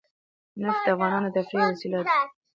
[0.61, 2.11] نفت د افغانانو د تفریح یوه وسیله ده.